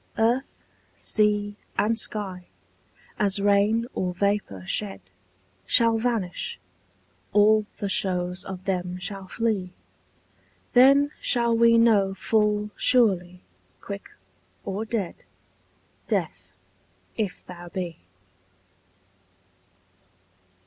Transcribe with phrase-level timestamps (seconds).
[0.17, 0.57] Earth,
[0.95, 2.47] sea, and sky,
[3.19, 4.99] as rain or vapour shed,
[5.67, 6.59] Shall vanish;
[7.33, 9.73] all the shows of them shall flee:
[10.73, 13.41] Then shall we know full surely,
[13.79, 14.09] quick
[14.65, 15.17] or dead,
[16.07, 16.55] Death,
[17.15, 17.99] if thou be.